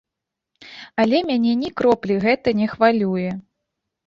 [1.03, 3.29] Але мяне ні кроплі гэта не хвалюе.